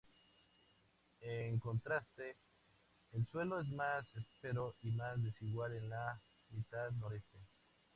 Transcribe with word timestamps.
En 1.21 1.59
contraste, 1.59 2.35
el 3.13 3.27
suelo 3.27 3.59
es 3.59 3.67
más 3.67 4.03
áspero 4.15 4.73
y 4.81 4.89
más 4.89 5.21
desigual 5.21 5.73
en 5.75 5.89
la 5.89 6.19
mitad 6.49 6.89
noreste. 6.93 7.37